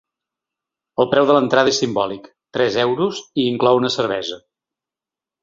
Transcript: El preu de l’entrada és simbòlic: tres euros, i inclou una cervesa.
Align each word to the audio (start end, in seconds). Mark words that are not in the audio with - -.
El 1.03 1.09
preu 1.11 1.27
de 1.31 1.35
l’entrada 1.37 1.73
és 1.73 1.81
simbòlic: 1.83 2.25
tres 2.59 2.79
euros, 2.85 3.21
i 3.45 3.47
inclou 3.53 3.79
una 3.83 3.93
cervesa. 3.99 4.43